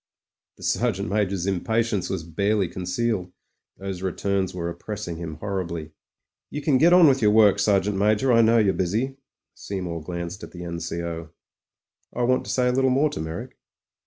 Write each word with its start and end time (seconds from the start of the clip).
The 0.57 0.63
Sergeant 0.63 1.09
Major's 1.09 1.45
impatience 1.45 2.09
was 2.09 2.23
barely 2.23 2.67
con 2.67 2.85
cealed; 2.85 3.31
those 3.77 4.01
returns 4.01 4.51
were 4.51 4.67
oppressing 4.67 5.17
him 5.17 5.35
horribly. 5.35 5.91
"You 6.49 6.63
can 6.63 6.79
get 6.79 6.91
on 6.91 7.07
with 7.07 7.21
your 7.21 7.29
work, 7.29 7.59
Sergeant 7.59 7.97
Major. 7.97 8.33
I 8.33 8.41
know 8.41 8.57
you're 8.57 8.73
busy." 8.73 9.17
Seymour 9.53 10.01
glanced 10.01 10.41
at 10.43 10.53
the 10.53 10.63
N.C.O. 10.63 11.29
"I 12.15 12.23
want 12.23 12.45
to 12.45 12.51
say 12.51 12.67
a 12.67 12.71
little 12.71 12.89
more 12.89 13.11
to 13.11 13.19
Meyrick." 13.19 13.55